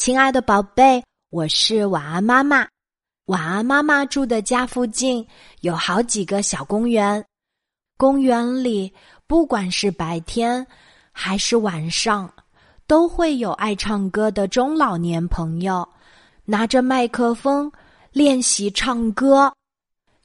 [0.00, 2.66] 亲爱的宝贝，我是晚安妈妈。
[3.26, 5.28] 晚安妈妈住的家附近
[5.60, 7.22] 有好几个小公园，
[7.98, 8.90] 公园里
[9.26, 10.66] 不管是白天
[11.12, 12.32] 还是晚上，
[12.86, 15.86] 都会有爱唱歌的中老年朋友
[16.46, 17.70] 拿着麦克风
[18.10, 19.52] 练习唱歌。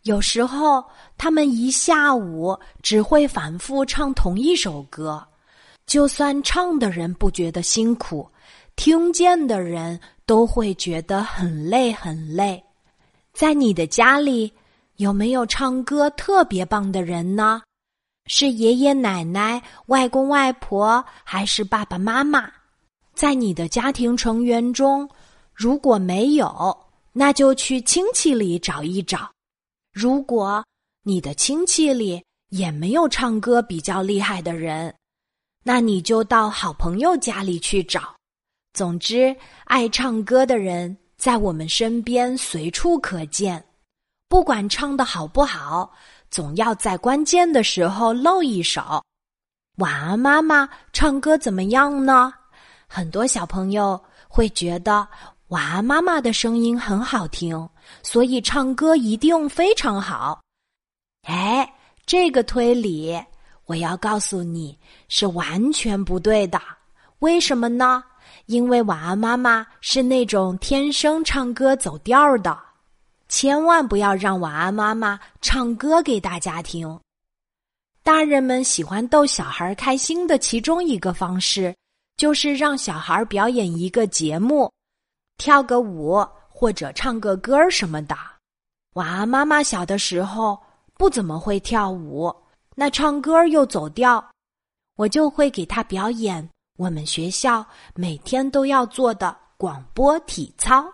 [0.04, 0.82] 有时候，
[1.18, 5.22] 他们一下午只会反复唱同一首歌，
[5.86, 8.26] 就算唱的人不觉得辛苦，
[8.76, 12.64] 听见的人都会觉得很累很累。
[13.34, 14.52] 在你的家里，
[14.98, 17.62] 有没有唱歌特别棒的人呢？
[18.28, 22.52] 是爷爷奶奶、外公外婆，还是爸爸妈妈？
[23.14, 25.08] 在你的家庭成员中，
[25.54, 26.78] 如果没有，
[27.14, 29.32] 那就去亲戚里找一找。
[29.94, 30.64] 如果
[31.04, 34.94] 你的亲戚里也没有唱歌比较厉害的人，
[35.64, 38.16] 那你就到好朋友家里去找。
[38.76, 40.96] 总之，爱唱歌的人。
[41.18, 43.64] 在我们身边随处可见，
[44.28, 45.90] 不管唱的好不好，
[46.30, 49.02] 总要在关键的时候露一手。
[49.78, 52.34] 晚安，妈妈唱歌怎么样呢？
[52.86, 55.08] 很多小朋友会觉得
[55.48, 57.68] 晚安妈妈的声音很好听，
[58.04, 60.42] 所以唱歌一定非常好。
[61.24, 61.74] 哎，
[62.06, 63.18] 这个推理
[63.66, 66.62] 我要告诉你是完全不对的。
[67.20, 68.04] 为什么呢？
[68.46, 72.58] 因为晚安妈妈是那种天生唱歌走调的，
[73.28, 77.00] 千万不要让晚安妈妈唱歌给大家听。
[78.04, 81.76] 大人们喜欢逗小孩开心的其中一个方式，
[82.18, 84.72] 就是让小孩表演一个节目，
[85.38, 88.16] 跳个舞或者唱个歌什么的。
[88.94, 90.58] 晚安妈妈小的时候
[90.98, 92.34] 不怎么会跳舞，
[92.76, 94.24] 那唱歌又走调，
[94.96, 96.48] 我就会给他表演。
[96.78, 100.86] 我们学校每天都要做的广播体操。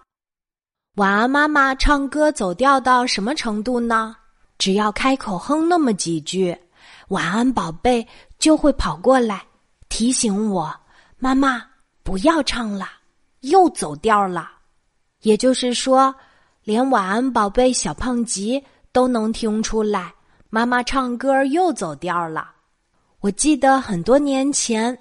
[0.97, 4.15] 晚安，妈妈唱歌走调到什么程度呢？
[4.59, 6.55] 只要开口哼那么几句，
[7.07, 9.43] 晚安宝贝就会跑过来
[9.89, 10.71] 提醒我
[11.17, 11.65] ：“妈妈
[12.03, 12.87] 不要唱了，
[13.39, 14.51] 又走调了。”
[15.23, 16.13] 也就是说，
[16.63, 20.13] 连晚安宝贝小胖吉都能听出来，
[20.51, 22.51] 妈妈唱歌又走调了。
[23.21, 24.95] 我记得很多年前。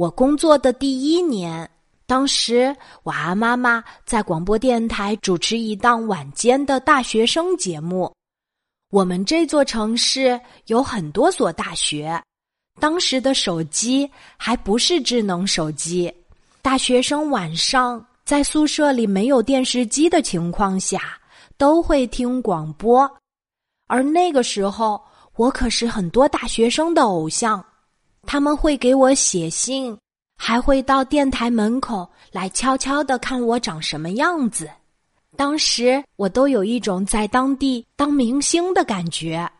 [0.00, 1.70] 我工作的第一年，
[2.06, 8.10] 当时晚安妈妈在广播电台主持一档晚间的大学生节目。
[8.90, 12.18] 我们这座城市有很多所大学，
[12.80, 16.10] 当时的手机还不是智能手机，
[16.62, 20.98] 大学生晚上在宿舍里没有电视机的情况下，
[21.58, 23.06] 都会听广播。
[23.86, 24.98] 而那个时候，
[25.36, 27.62] 我可是很多大学生的偶像。
[28.26, 29.96] 他们会给我写信，
[30.36, 34.70] 还会到电台门口来悄悄的看我长什么样子。
[35.36, 39.50] 当时我都有一种在当地当明星的感觉，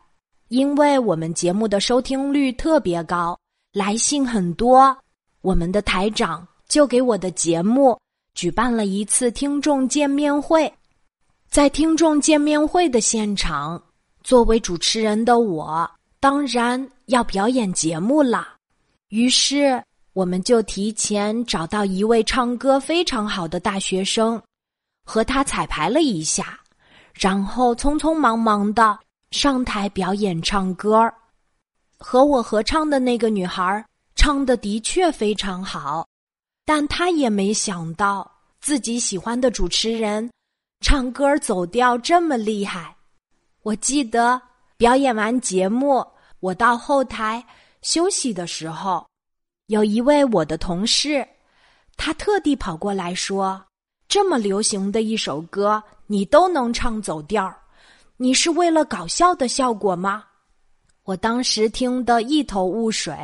[0.49, 3.37] 因为我们节目的收听率特别高，
[3.73, 4.95] 来信很多。
[5.41, 7.97] 我们的台长就给我的节目
[8.35, 10.71] 举办了一次听众见面会，
[11.49, 13.81] 在听众见面会的现场，
[14.23, 15.89] 作为主持人的我。
[16.21, 18.47] 当然要表演节目了，
[19.09, 19.83] 于是
[20.13, 24.39] 我们就提前找到一位唱歌非常好的大学生，
[25.03, 26.59] 和他彩排了一下，
[27.11, 28.99] 然后匆匆忙忙的
[29.31, 31.11] 上台表演唱歌。
[31.97, 33.83] 和我合唱的那个女孩
[34.15, 36.07] 唱的的确非常好，
[36.65, 40.29] 但她也没想到自己喜欢的主持人
[40.81, 42.95] 唱歌走调这么厉害。
[43.63, 44.39] 我记得。
[44.81, 46.03] 表演完节目，
[46.39, 47.45] 我到后台
[47.83, 49.05] 休息的时候，
[49.67, 51.23] 有一位我的同事，
[51.97, 53.63] 他特地跑过来说
[54.09, 57.55] ：“这么流行的一首歌，你都能唱走调，
[58.17, 60.23] 你是为了搞笑的效果吗？”
[61.05, 63.15] 我当时听得一头雾水。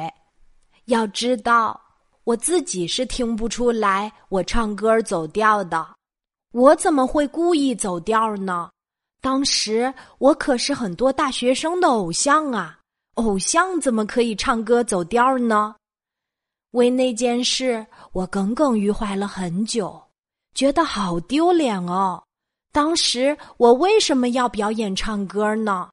[0.85, 1.81] 要知道，
[2.23, 5.87] 我自己是听不出来我唱歌走调的，
[6.53, 8.69] 我怎么会故意走调呢？
[9.21, 12.79] 当时我可是很多大学生的偶像啊！
[13.15, 15.75] 偶像怎么可以唱歌走调呢？
[16.71, 19.99] 为那件事，我耿耿于怀了很久，
[20.53, 22.23] 觉得好丢脸哦。
[22.71, 25.89] 当时我为什么要表演唱歌呢？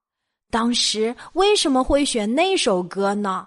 [0.51, 3.47] 当时为什么会选那首歌呢？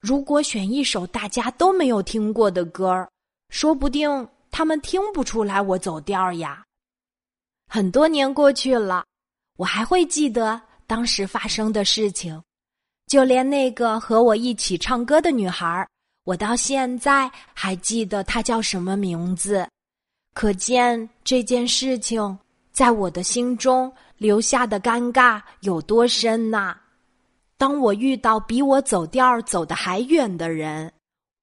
[0.00, 3.08] 如果选一首大家都没有听过的歌，
[3.50, 6.64] 说不定他们听不出来我走调呀。
[7.74, 9.02] 很多年过去了，
[9.56, 12.38] 我还会记得当时发生的事情，
[13.06, 15.88] 就连那个和我一起唱歌的女孩，
[16.24, 19.66] 我到现在还记得她叫什么名字。
[20.34, 22.38] 可见这件事情
[22.72, 26.76] 在我的心中留下的尴尬有多深呐！
[27.56, 30.92] 当我遇到比我走调走得还远的人，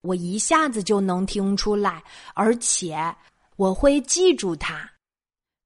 [0.02, 2.04] 我一下子就能听出来，
[2.36, 3.04] 而且
[3.56, 4.88] 我会记住他。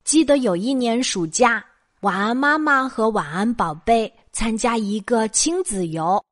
[0.03, 1.63] 记得有一年暑假，
[2.01, 6.23] 晚安妈妈和晚安宝贝参加一个亲子游。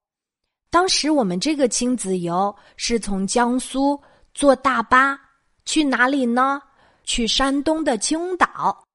[0.70, 4.00] 当时我们这个亲子游是从江苏
[4.34, 5.20] 坐大巴
[5.66, 6.62] 去哪里呢？
[7.04, 8.86] 去山东的青岛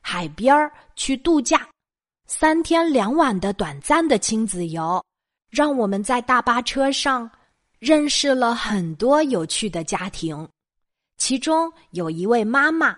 [0.00, 1.68] 海边儿去度假，
[2.26, 5.02] 三天两晚的短暂的亲子游，
[5.50, 7.28] 让我们在大巴车上
[7.78, 10.46] 认识了很多有趣的家庭。
[11.16, 12.96] 其中有一位妈妈，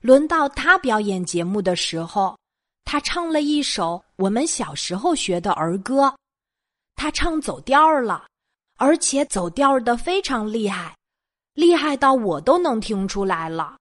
[0.00, 2.36] 轮到他表演节目的时候，
[2.84, 6.14] 他唱了一首我们小时候学的儿歌，
[6.96, 8.26] 他唱走调了，
[8.76, 10.96] 而且走调的非常厉害，
[11.52, 13.76] 厉害到我都能听出来了。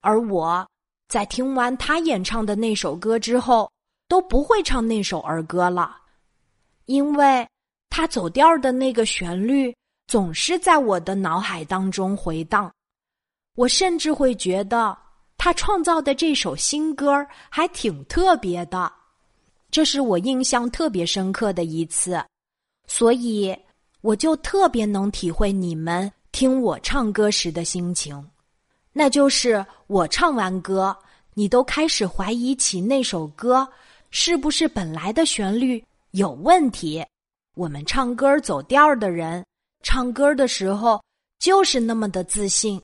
[0.00, 0.66] 而我
[1.08, 3.70] 在听完他演唱的那首歌之后，
[4.08, 5.94] 都不会唱那首儿歌了，
[6.86, 7.46] 因为
[7.90, 12.72] 他走调的那个旋律总是在我的脑海当中回荡。
[13.56, 14.96] 我甚至会觉得
[15.42, 18.92] 他创造的这首新歌还挺特别的，
[19.70, 22.22] 这是我印象特别深刻的一次，
[22.86, 23.56] 所以
[24.02, 28.22] 我就特别能体会你们听我唱歌时的心情。
[28.92, 30.94] 那就是我唱完歌，
[31.32, 33.66] 你都开始怀疑起那首歌
[34.10, 37.02] 是不是本来的旋律有问题。
[37.56, 39.42] 我们唱歌走调的人，
[39.82, 41.02] 唱歌的时候
[41.38, 42.78] 就是那么的自信，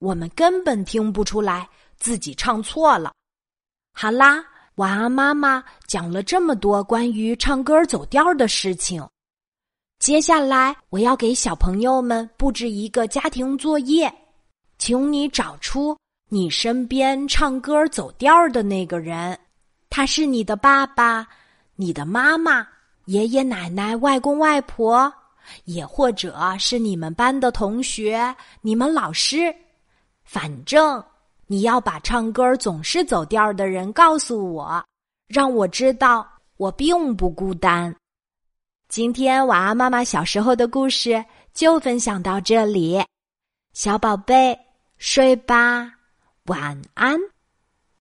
[0.00, 1.66] 我们根本听不出来
[1.98, 3.12] 自己唱错了。
[3.92, 4.44] 好啦，
[4.76, 9.06] 晚安，妈妈讲了这么多关于唱歌走调的事情，
[9.98, 14.12] 接下来我要给小朋友们布置一个家庭作业。
[14.78, 15.98] 请你找出
[16.28, 19.36] 你身边唱歌走调的那个人，
[19.90, 21.26] 他是你的爸爸、
[21.74, 22.64] 你的妈妈、
[23.06, 25.12] 爷爷奶奶、外公外婆，
[25.64, 29.52] 也或者是你们班的同学、你们老师。
[30.22, 31.02] 反正
[31.48, 34.84] 你要把唱歌总是走调的人告诉我，
[35.26, 36.24] 让我知道
[36.58, 37.92] 我并不孤单。
[38.88, 43.02] 今天晚安妈妈小时候的故事就分享到这里，
[43.72, 44.56] 小宝贝。
[45.00, 45.88] 睡吧，
[46.46, 47.16] 晚安。